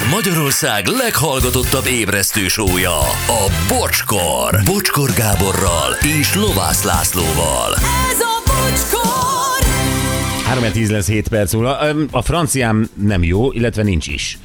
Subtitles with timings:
[0.00, 4.60] Ez Magyarország leghallgatottabb ébresztő sója, a Bocskor.
[4.64, 7.74] Bocskor Gáborral és Lovász Lászlóval.
[8.10, 9.66] Ez a bocskor!
[10.44, 11.78] 3 10 lesz 7 perc múlva.
[12.10, 14.38] A franciám nem jó, illetve nincs is.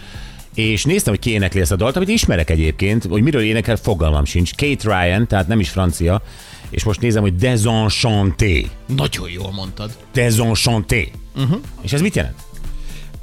[0.55, 4.25] És néztem, hogy ki énekli ezt a dalt, amit ismerek egyébként, hogy miről énekel, fogalmam
[4.25, 4.55] sincs.
[4.55, 6.21] Kate Ryan, tehát nem is francia,
[6.69, 8.69] és most nézem, hogy Desenchanté.
[8.95, 9.97] Nagyon jól mondtad.
[10.13, 11.11] Desenchanté.
[11.35, 11.59] Uh-huh.
[11.81, 12.44] És ez mit jelent?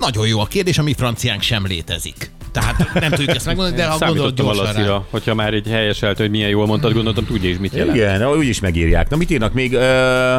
[0.03, 2.31] Nagyon jó a kérdés, ami franciánk sem létezik.
[2.53, 5.03] Tehát nem tudjuk ezt megmondani, de ha gondolod gyorsan rá.
[5.11, 7.97] Hogyha már egy helyeselt, hogy milyen jól mondtad, gondoltam, tudja is mit jelent.
[7.97, 9.09] Igen, úgy is megírják.
[9.09, 9.73] Na mit írnak még?
[9.73, 10.39] Ö,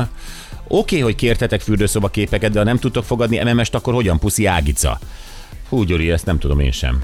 [0.67, 4.99] Oké, hogy kértetek fürdőszoba képeket, de ha nem tudtok fogadni MMS-t, akkor hogyan puszi Ágica?
[5.69, 7.03] Hú, Gyuri, ezt nem tudom én sem.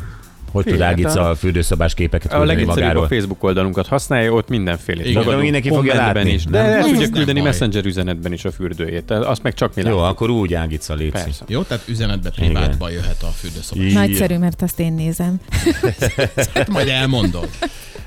[0.52, 3.08] Hogy tud Igen, Ágica hát a fürdőszobás képeket A küldeni legegyszerűbb a magáról?
[3.08, 5.06] Facebook oldalunkat használja, ott mindenféle.
[5.06, 5.26] Igen.
[5.26, 6.72] De mindenki fogja látni, Is, de nem?
[6.72, 7.42] el tudja küldeni.
[7.42, 9.12] Messenger üzenetben is a fürdőjét.
[9.12, 11.12] Azt meg csak mi Jó, akkor úgy Ágica létszik.
[11.24, 11.44] Persze.
[11.48, 13.82] Jó, tehát üzenetbe privátba jöhet a fürdőszoba.
[13.82, 13.94] Így.
[13.94, 15.40] Nagyszerű, mert azt én nézem.
[16.54, 17.50] Hát majd elmondod.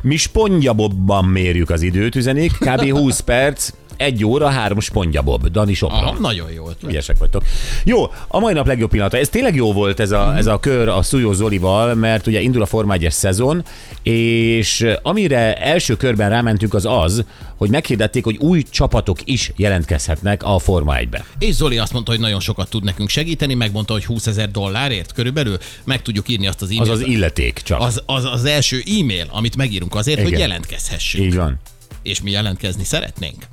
[0.03, 2.53] Mi spongyabobban mérjük az időt, üzenik.
[2.59, 2.91] Kb.
[2.91, 5.47] 20 perc, egy óra, három spongyabob.
[5.47, 6.01] Dani Sopron.
[6.03, 6.91] Aha, nagyon jó ötlet.
[6.91, 7.45] Ügyesek vagytok.
[7.85, 9.17] Jó, a mai nap legjobb pillanata.
[9.17, 12.63] Ez tényleg jó volt ez a, ez a kör a Szújó Zolival, mert ugye indul
[12.63, 13.65] a Forma 1 szezon,
[14.03, 17.25] és amire első körben rámentünk az az,
[17.57, 21.25] hogy meghirdették, hogy új csapatok is jelentkezhetnek a Forma 1-be.
[21.39, 25.13] És Zoli azt mondta, hogy nagyon sokat tud nekünk segíteni, megmondta, hogy 20 ezer dollárért
[25.13, 26.93] körülbelül meg tudjuk írni azt az Az e-mailt.
[27.03, 27.81] az illeték csak.
[27.81, 30.31] az, az, az első e-mail, amit megírunk azért, Igen.
[30.31, 31.25] hogy jelentkezhessünk.
[31.25, 31.61] Így van.
[32.03, 33.45] És mi jelentkezni szeretnénk.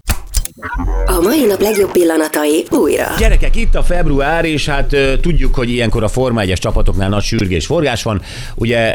[1.06, 3.06] A mai nap legjobb pillanatai újra.
[3.20, 7.66] Gyerekek, itt a február, és hát tudjuk, hogy ilyenkor a Forma 1 csapatoknál nagy sürgés
[7.66, 8.22] forgás van.
[8.56, 8.94] Ugye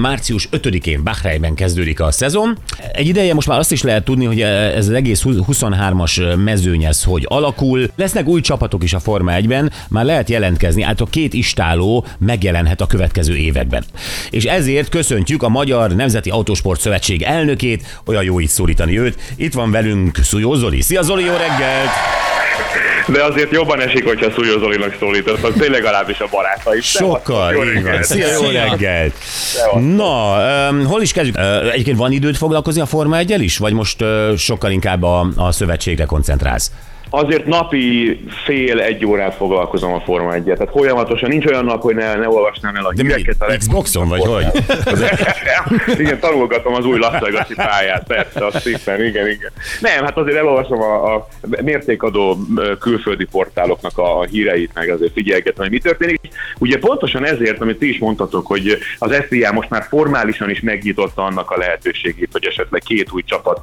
[0.00, 2.58] március 5-én Bahreinben kezdődik a szezon.
[2.92, 7.04] Egy ideje most már azt is lehet tudni, hogy ez az egész 23-as mezőny ez
[7.04, 7.90] hogy alakul.
[7.96, 12.80] Lesznek új csapatok is a Forma 1-ben, már lehet jelentkezni, hát a két istáló megjelenhet
[12.80, 13.84] a következő években.
[14.30, 19.18] És ezért köszöntjük a Magyar Nemzeti Autósport Szövetség elnökét, olyan jó itt szólítani őt.
[19.36, 20.84] Itt van velünk Szújó Zoli.
[20.86, 21.90] Szia Zoli, jó reggelt!
[23.06, 26.80] De azért jobban esik, hogyha Szújó Zolinak szólítatok, tényleg legalábbis a barátai.
[26.80, 28.02] Sokkal, Jó így van.
[28.02, 29.14] Szia, jó reggelt!
[29.74, 30.36] Na,
[30.70, 31.36] um, hol is kezdjük?
[31.36, 35.26] Uh, egyébként van időt foglalkozni a Forma 1 is, vagy most uh, sokkal inkább a,
[35.36, 36.70] a szövetségre koncentrálsz?
[37.10, 41.94] Azért napi fél egy órát foglalkozom a Forma 1 Tehát folyamatosan nincs olyan nap, hogy
[41.94, 43.42] ne, ne olvasnám el a De mi, híreket.
[43.42, 44.46] a Xboxon vagy hogy?
[46.00, 49.50] igen, tanulgatom az új Las Vegas-i pályát, persze, azt szépen, igen, igen.
[49.80, 51.28] Nem, hát azért elolvasom a, a
[51.62, 52.38] mértékadó
[52.80, 56.20] külföldi portáloknak a, a híreit, meg azért figyelgetem, hogy mi történik.
[56.58, 61.24] Ugye pontosan ezért, amit ti is mondtatok, hogy az FIA most már formálisan is megnyitotta
[61.24, 63.60] annak a lehetőségét, hogy esetleg két új csapat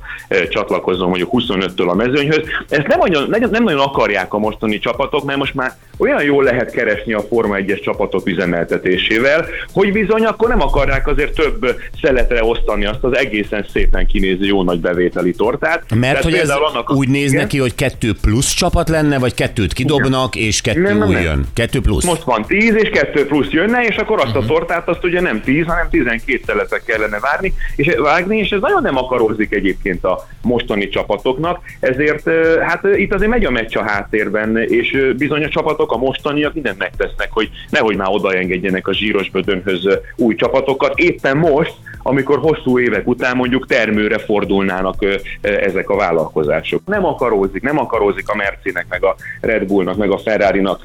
[0.50, 2.42] csatlakozzon mondjuk 25-től a mezőnyhöz.
[2.70, 6.72] Ezt nem nagyon, nem nagyon akarják a mostani csapatok, mert most már olyan jól lehet
[6.72, 12.86] keresni a Forma 1-es csapatok üzemeltetésével, hogy bizony akkor nem akarják azért több szeletre osztani
[12.86, 15.84] azt az egészen szépen kinéző jó nagy bevételi tortát.
[15.90, 17.42] Mert Tehát hogy ez annak úgy néz Igen?
[17.42, 21.24] neki, hogy kettő plusz csapat lenne, vagy kettőt kidobnak, és kettő Nem, nem, új nem.
[21.24, 21.46] jön?
[21.54, 22.06] Kettő plusz?
[22.06, 24.38] Most van 10 és 2 plusz jönne, és akkor azt Mhm.
[24.38, 28.62] a tortát azt ugye nem 10, hanem 12 szeletre kellene várni, és vágni, és ez
[28.62, 32.30] nagyon nem akarózik egyébként a mostani csapatoknak, ezért
[32.62, 36.78] hát itt azért megy a meccs a háttérben, és bizony a csapatok, a mostaniak mindent
[36.78, 41.00] megtesznek, hogy nehogy már odaengedjenek a zsíros bödönhöz új csapatokat.
[41.00, 45.06] Éppen most, amikor hosszú évek után mondjuk termőre fordulnának
[45.42, 46.82] ezek a vállalkozások.
[46.86, 50.80] Nem akarózik, nem akarózik a Mercinek, meg a Red Bullnak, meg a Ferrari-nak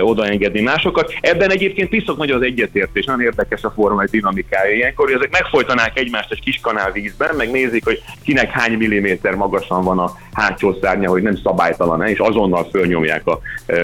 [0.00, 1.14] odaengedni másokat.
[1.20, 4.74] Ebben egyébként piszok nagy az egyetértés, nagyon érdekes a Forma 1 dinamikája.
[4.74, 9.34] Ilyenkor hogy ezek megfolytanák egymást egy kis kanál vízben, meg nézik, hogy kinek hány milliméter
[9.34, 13.40] magasan van a hátsó szárnya, hogy nem szabálytalan, és azonnal fölnyomják a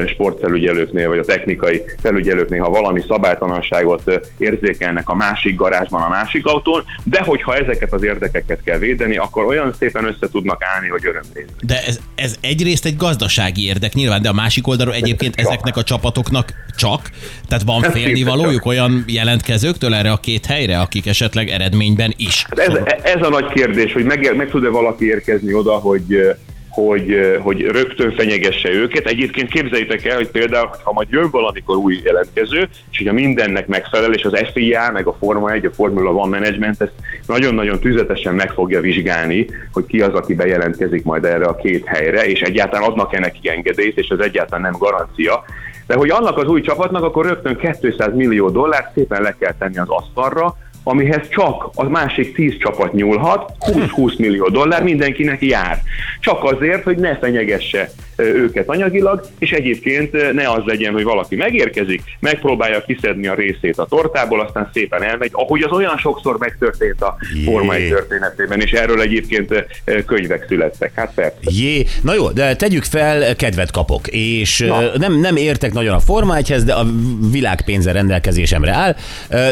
[0.07, 4.03] sportfelügyelőknél, vagy a technikai felügyelőknél, ha valami szabálytalanságot
[4.39, 9.45] érzékelnek a másik garázsban, a másik autón, de hogyha ezeket az érdekeket kell védeni, akkor
[9.45, 11.53] olyan szépen össze tudnak állni, hogy öröm nézni.
[11.61, 15.47] De ez, ez egyrészt egy gazdasági érdek nyilván, de a másik oldalról egyébként Csak.
[15.47, 17.11] ezeknek a csapatoknak csak,
[17.49, 22.47] tehát van Ez félnivalójuk olyan jelentkezőktől erre a két helyre, akik esetleg eredményben is.
[22.49, 26.37] Hát ez, ez a nagy kérdés, hogy meg, meg tud-e valaki érkezni oda, hogy
[26.87, 29.07] hogy, hogy rögtön fenyegesse őket.
[29.07, 34.13] Egyébként képzeljétek el, hogy például, ha majd jön valamikor új jelentkező, és hogyha mindennek megfelel,
[34.13, 36.93] és az FIA, meg a Forma 1, a Formula One Management ezt
[37.27, 42.27] nagyon-nagyon tüzetesen meg fogja vizsgálni, hogy ki az, aki bejelentkezik majd erre a két helyre,
[42.27, 45.45] és egyáltalán adnak-e neki engedélyt, és ez egyáltalán nem garancia.
[45.87, 49.79] De hogy annak az új csapatnak, akkor rögtön 200 millió dollárt szépen le kell tenni
[49.79, 50.57] az asztalra,
[50.89, 55.83] amihez csak a másik 10 csapat nyúlhat, 20-20 millió dollár mindenkinek jár.
[56.21, 62.03] Csak azért, hogy ne fenyegesse őket anyagilag, és egyébként ne az legyen, hogy valaki megérkezik,
[62.21, 67.17] megpróbálja kiszedni a részét a tortából, aztán szépen elmegy, ahogy az olyan sokszor megtörtént a
[67.45, 69.65] formai történetében, és erről egyébként
[70.07, 70.93] könyvek születtek.
[70.95, 71.37] Hát persze.
[71.41, 74.81] Jé, na jó, de tegyük fel, kedvet kapok, és Na.
[74.97, 76.87] nem, nem értek nagyon a Forma 1-hez, de a
[77.31, 78.97] világ pénze rendelkezésemre áll.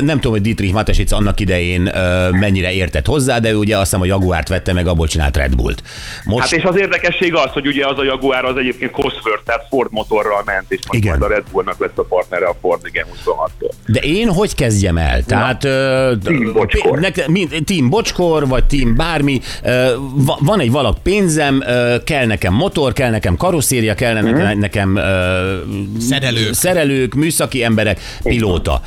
[0.01, 1.91] Nem tudom, hogy Dietrich Matesic annak idején
[2.31, 5.57] mennyire értett hozzá, de ő ugye azt hiszem, a Jaguárt vette meg, abból csinált Red
[5.57, 5.83] Bullt.
[6.25, 9.67] Most Hát és az érdekesség az, hogy ugye az a Jaguar az egyébként Cosworth, tehát
[9.71, 11.19] Ford motorral ment, és most Igen.
[11.19, 13.71] majd a Red Bullnak lesz a partnere a Ford igen 26-tól.
[13.87, 15.25] De én hogy kezdjem el?
[15.25, 16.99] Tehát Team Bocskor.
[16.99, 19.41] nek- mind- Team Bocskor, vagy Team bármi,
[20.41, 21.63] van egy valak pénzem,
[22.05, 24.25] kell nekem motor, kell nekem karosszéria, kell Mhm.
[24.35, 25.57] nekem, nekem ö,
[26.01, 26.53] Szerelők.
[26.55, 28.81] szerelők, műszaki emberek, pilóta.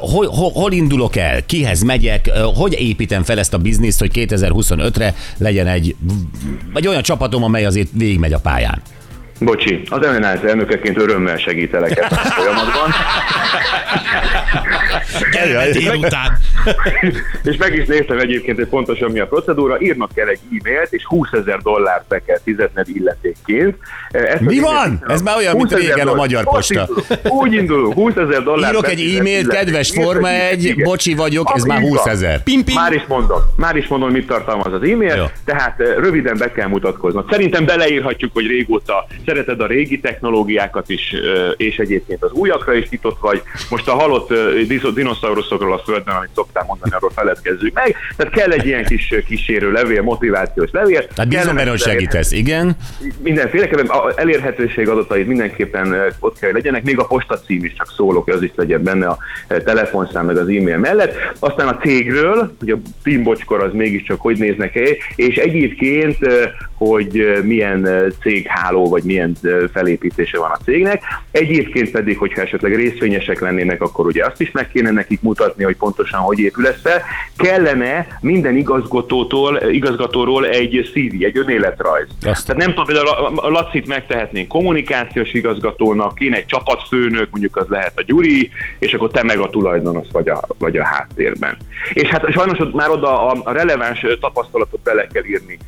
[0.00, 1.46] Hol, hol, hol indulok el?
[1.46, 2.30] Kihez megyek?
[2.54, 5.96] Hogy építem fel ezt a bizniszt, hogy 2025-re legyen egy,
[6.74, 8.82] egy olyan csapatom, amely azért végigmegy a pályán?
[9.40, 12.90] Bocsi, az MNS elnökeként örömmel segítelek ebben a folyamatban.
[15.32, 16.38] Gyere délután.
[17.50, 19.80] és meg is néztem egyébként, hogy pontosan mi a procedúra.
[19.80, 23.76] Írnak kell egy e-mailt, és 20 ezer dollárt be kell fizetned illetékként.
[24.10, 25.04] Ezt Mi van?
[25.08, 26.14] Ez már olyan, mint 20 000 régen a.
[26.14, 26.88] Magyar Posta.
[27.28, 28.72] Úgy indulunk, 20 ezer dollár.
[28.72, 32.42] Írok egy e-mailt, kedves Forma 1, bocsi vagyok, ez már 20 ezer.
[32.74, 36.68] Már is mondom, már is mondom, mit tartalmaz az e-mail, tehát eh, röviden be kell
[36.68, 37.24] mutatkoznod.
[37.30, 41.14] Szerintem beleírhatjuk, hogy régóta szereted a régi technológiákat is,
[41.56, 43.42] és egyébként az újakra is nyitott vagy.
[43.70, 44.32] Most a halott
[44.94, 47.96] dinoszauruszokról a Földön, amit szoktál mondani, arról feledkezzünk meg.
[48.16, 51.06] Tehát kell egy ilyen kis kísérő levél, motivációs levél.
[51.06, 52.76] Tehát bízom elérhető- segítesz, igen.
[53.22, 58.28] Mindenféleképpen a elérhetőség adatait mindenképpen ott kell, hogy legyenek, még a postacím is csak szólok,
[58.28, 59.18] az is legyen benne a
[59.64, 61.14] telefonszám meg az e-mail mellett.
[61.38, 66.16] Aztán a cégről, hogy a Team Bocskor az mégiscsak hogy néznek el, és egyébként,
[66.88, 69.36] hogy milyen cégháló, vagy milyen
[69.72, 71.02] felépítése van a cégnek.
[71.30, 75.76] Egyébként pedig, hogyha esetleg részvényesek lennének, akkor ugye azt is meg kéne nekik mutatni, hogy
[75.76, 77.02] pontosan hogy épül ez fel.
[77.36, 82.08] Kellene minden igazgatótól, igazgatóról egy CV, egy önéletrajz.
[82.22, 82.46] Azt.
[82.46, 87.92] Tehát nem tudom, például a- Lacit megtehetnénk kommunikációs igazgatónak, kéne egy csapatfőnök, mondjuk az lehet
[87.96, 91.56] a Gyuri, és akkor te meg a tulajdonos vagy a, vagy a háttérben.
[91.92, 95.58] És hát sajnos ott már oda a, releváns tapasztalatot bele kell írni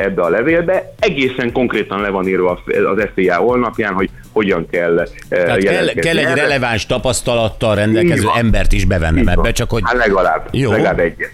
[0.00, 0.92] ebbe a levélbe.
[0.98, 2.50] Egészen konkrétan le van írva
[2.94, 8.38] az FIA honlapján, hogy hogyan kell e, Tehát kell, kell egy releváns tapasztalattal rendelkező van.
[8.38, 9.38] embert is bevennem Így van.
[9.38, 10.70] ebbe, csak hogy Hát legalább, Jó.
[10.70, 11.30] legalább egyet.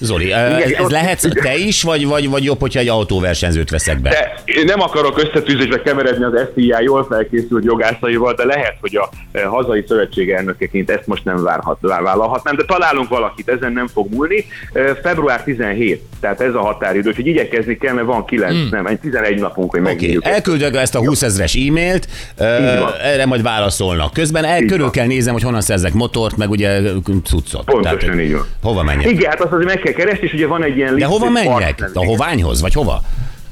[0.00, 3.70] Zoli, ez, és ez ott- lehetsz te is, vagy, vagy, vagy jobb, hogyha egy autóversenyzőt
[3.70, 4.10] veszek be?
[4.10, 9.08] De én nem akarok összetűzésbe keveredni az FIA jól felkészült jogászaival, de lehet, hogy a
[9.32, 14.12] eh, hazai szövetség elnökeként ezt most nem várhat, vállalhatnám, de találunk valakit, ezen nem fog
[14.14, 14.44] múlni.
[14.72, 18.68] Eh, Február 17, tehát ez a határidő, úgyhogy igyekezni kell, mert van 9, Hmm.
[18.70, 20.24] nem, egy 11 napunk, hogy megnyírjuk.
[20.24, 20.34] ezt.
[20.34, 22.92] elküldök ezt a 20 ezres e-mailt, van.
[23.02, 24.12] erre majd válaszolnak.
[24.12, 24.92] Közben el, Így körül van.
[24.92, 26.80] kell nézem, hogy honnan szerzek motort, meg ugye
[27.24, 27.64] cuccot.
[27.64, 28.46] Pontosan így van.
[28.62, 29.10] Hova menjek?
[29.10, 31.90] Igen, hát azt azért meg kell keresni, és ugye van egy ilyen De hova menjek?
[31.94, 33.00] A hoványhoz, vagy hova?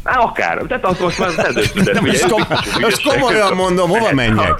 [0.02, 1.30] Á, akár, tehát azt most már.
[1.74, 2.48] Nem, most, kom-
[2.80, 4.54] most komolyan mondom, hova menjek?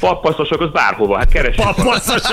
[0.00, 1.64] Pappasztosok, az bárhova, hát keresni.
[1.76, 2.22] Passzos!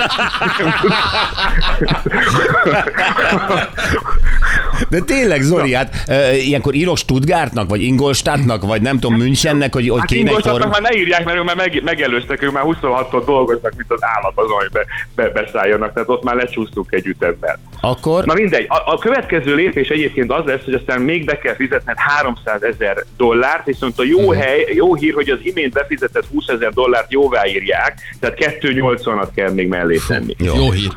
[4.88, 9.88] De tényleg, Zoli, hát ö, ilyenkor írok Stuttgartnak, vagy Ingolstadtnak, vagy nem tudom, Münchennek, hogy,
[9.88, 10.82] hogy Hát kéne egy Ingolstadtnak form...
[10.82, 14.32] már ne írják, mert ők már meg, megelőztek, ők már 26-tól dolgoznak, mint az állat
[14.34, 14.84] azon, hogy be,
[15.14, 17.56] be, beszálljanak, tehát ott már lecsúsztunk egy ütemben.
[17.80, 21.54] Akkor Na mindegy, a, a következő lépés egyébként az lesz, hogy aztán még be kell
[21.54, 26.48] fizetned 300 ezer dollárt, viszont a jó hely, jó hír, hogy az imént befizetett 20
[26.48, 30.34] ezer dollárt jóvá írják, tehát 280-at kell még mellé tenni.
[30.38, 30.54] Jó.
[30.54, 30.90] Jó hír.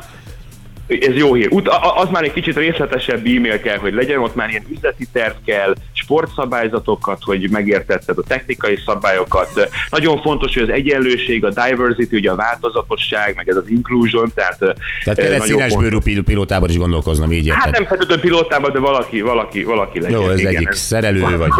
[0.86, 1.48] Ez jó hír.
[1.50, 5.34] Ut- az már egy kicsit részletesebb e-mail kell, hogy legyen, ott már ilyen üzleti terv
[5.44, 5.74] kell,
[6.06, 9.68] sportszabályzatokat, hogy megértetted a technikai szabályokat.
[9.90, 14.58] Nagyon fontos, hogy az egyenlőség, a diversity, ugye a változatosság, meg ez az inclusion, tehát,
[14.58, 15.88] Tehát eh, kell egy nagyon színes fontos.
[15.90, 17.62] bőrű pil- pilótában is gondolkoznom, így érted?
[17.62, 20.20] Hát nem feltétlenül pilótában, de valaki, valaki, valaki legyen.
[20.20, 21.50] Jó, ez igen, egyik szerelő vagy.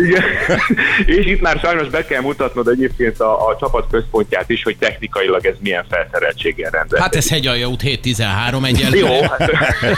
[0.00, 0.22] Igen.
[1.06, 5.46] És itt már sajnos be kell mutatnod egyébként a, a csapat központját is, hogy technikailag
[5.46, 7.04] ez milyen felszereltséggel rendelkezik.
[7.04, 8.98] Hát ez Hegyalja út 713 egyelőre.
[8.98, 9.50] Jó, hát,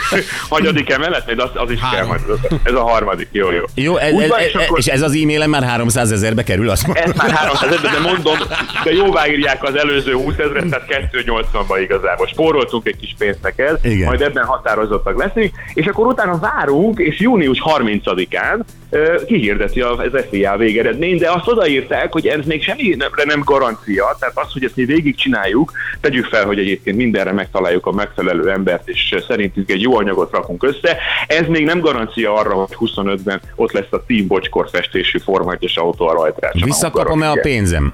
[0.49, 1.99] hanyadik emelet, majd az, az is Három.
[1.99, 2.39] kell majd.
[2.63, 3.63] Ez a harmadik, jó, jó.
[3.75, 6.87] Jó, ez, ez, ez, és akkor- és ez az e-mailen már 300 ezerbe kerül, azt
[6.87, 7.03] mondom.
[7.05, 8.37] Ez már 300 ezer, de mondom,
[8.83, 12.27] de jóvá írják az előző 20 ezeret, tehát 280-ban igazából.
[12.27, 14.07] Spóroltunk egy kis pénzt neked, Igen.
[14.07, 19.97] majd ebben határozottak leszünk, és akkor utána várunk, és június 30-án ö, kihirdeti az
[20.29, 24.63] FIA végeredmény, de azt odaírták, hogy ez még semmi nem, nem garancia, tehát az, hogy
[24.63, 29.69] ezt mi végig csináljuk, tegyük fel, hogy egyébként mindenre megtaláljuk a megfelelő embert, és szerintünk
[29.71, 33.91] egy jó anyagot rakunk össze, ez még nem garancia, garancia arra, hogy 25-ben ott lesz
[33.91, 36.61] a Team Bocskor festésű Forma 1-es autó a rajtrácson.
[36.63, 37.93] Visszakapom-e a pénzem?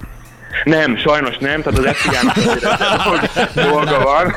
[0.64, 4.32] Nem, sajnos nem, tehát az azért dolga- van.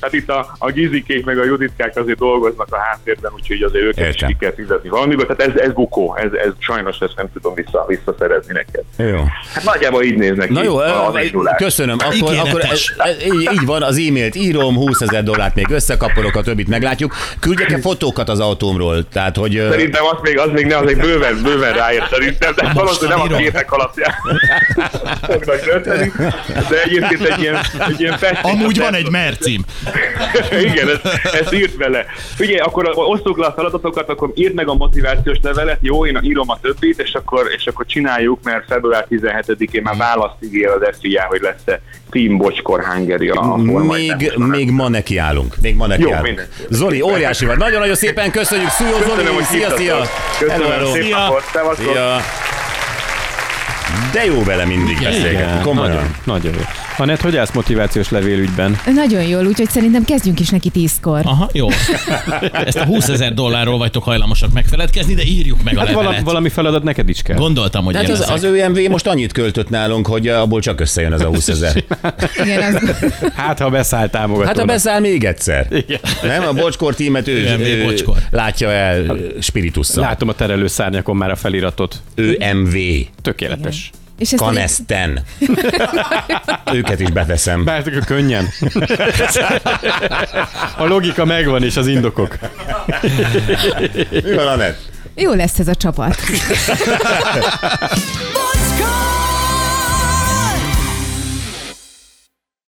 [0.00, 4.04] Tehát itt a, a gizikék meg a juditkák azért dolgoznak a háttérben, úgyhogy azért őket
[4.04, 4.28] Értem.
[4.28, 5.26] is ki kell fizetni valamiből.
[5.26, 8.82] Tehát ez, ez bukó, ez, ez sajnos ezt nem tudom vissza, visszaszerezni neked.
[8.96, 9.24] Jó.
[9.54, 11.56] Hát nagyjából így néznek Na ki jó, ö, indulás.
[11.56, 11.96] köszönöm.
[12.00, 16.36] Akkor, akkor ez, ez, így, így van, az e-mailt írom, 20 ezer dollárt még összekaporok,
[16.36, 17.14] a többit meglátjuk.
[17.40, 19.08] Küldjek-e fotókat az autómról?
[19.08, 19.66] Tehát, hogy...
[19.70, 23.32] Szerintem az még, az még ne, az még bőven, bőven ráér szerintem, de valószínűleg nem
[23.34, 24.14] a képek alapján
[25.64, 26.12] dönteni,
[26.68, 27.56] de egyébként egy ilyen,
[27.88, 28.52] egy ilyen festés.
[28.52, 29.64] Amúgy van egy mercim.
[30.72, 32.06] Igen, ezt, ezt írt vele.
[32.34, 36.50] Figyelj, akkor osztuk le a feladatokat, akkor írd meg a motivációs levelet, jó, én írom
[36.50, 41.24] a többit, és akkor, és akkor csináljuk, mert február 17-én már választ ígér az FIA,
[41.28, 43.34] hogy lesz-e Team Bocskor Hungary a
[43.66, 45.54] Forma Még, még ma nekiállunk.
[45.60, 46.22] Még ma nekiállunk.
[46.22, 46.48] minden.
[46.68, 47.56] Zoli, óriási vagy.
[47.58, 48.68] Nagyon-nagyon szépen köszönjük.
[48.70, 49.96] Szújó Köszönöm, Zoli, hogy szia, szia.
[50.38, 50.92] Köszönöm, Hello, hello.
[50.92, 51.16] szép Szia.
[51.18, 51.76] napot.
[51.76, 52.16] Szia.
[54.12, 55.60] De jó vele mindig beszélgetni.
[55.62, 55.90] Komolyan.
[55.94, 56.60] nagyon, nagyon jó.
[56.96, 58.78] Anett, hogy állsz motivációs levélügyben?
[58.94, 61.20] Nagyon jól, úgyhogy szerintem kezdjünk is neki tízkor.
[61.24, 61.68] Aha, jó.
[62.52, 66.22] Ezt a 20 ezer dollárról vagytok hajlamosak megfeledkezni, de írjuk meg a Hát levelet.
[66.22, 67.36] valami, feladat neked is kell.
[67.36, 71.20] Gondoltam, hogy Hát az, az ÖMV most annyit költött nálunk, hogy abból csak összejön ez
[71.20, 71.84] a 20 ezer.
[73.34, 74.46] Hát, ha beszáll támogatónak.
[74.48, 75.66] Hát ha beszáll még egyszer.
[75.70, 76.00] Igen.
[76.22, 76.46] Nem?
[76.46, 78.16] A Bocskor tímet ő, ÖMV ő Bocskor.
[78.30, 80.02] látja el spiritusszal.
[80.02, 81.96] Látom a terelő szárnyakon már a feliratot.
[82.14, 82.74] ÖMV.
[83.22, 83.90] Tökéletes.
[84.18, 85.20] És ezt Kanesten.
[86.72, 87.64] Őket is beteszem.
[87.64, 88.48] Bártak a könnyen.
[90.76, 92.38] A logika megvan, és az indokok.
[94.10, 94.78] Mi van, Anett?
[95.14, 96.16] Jó lesz ez a csapat.